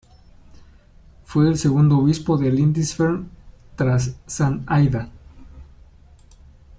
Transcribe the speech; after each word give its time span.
Fue 1.25 1.47
el 1.47 1.59
segundo 1.59 1.99
obispo 1.99 2.35
de 2.39 2.51
Lindisfarne, 2.51 3.27
tras 3.75 4.15
San 4.25 4.63
Aidan. 4.65 5.11